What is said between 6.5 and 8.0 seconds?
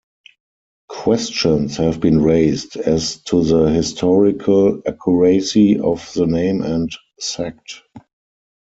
and sect.